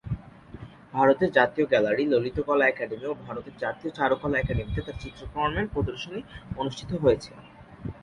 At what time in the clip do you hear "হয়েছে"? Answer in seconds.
7.03-7.31